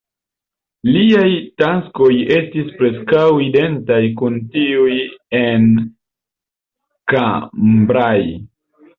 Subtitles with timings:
[0.93, 1.25] Liaj
[1.61, 4.95] taskoj estis preskaŭ identaj kun tiuj
[5.41, 5.67] en
[7.13, 8.25] Cambrai.